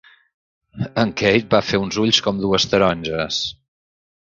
[1.01, 3.47] En Keith va fer uns ulls com dues taronges.